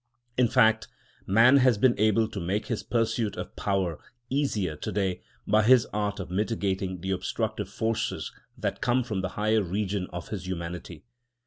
[0.35, 0.87] In fact,
[1.27, 3.99] man has been able to make his pursuit of power
[4.31, 9.29] easier to day by his art of mitigating the obstructive forces that come from the
[9.37, 11.03] higher region of his humanity.